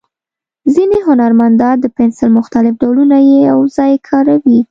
[0.73, 3.17] ځینې هنرمندان د پنسل مختلف ډولونه
[3.49, 4.59] یو ځای کاروي.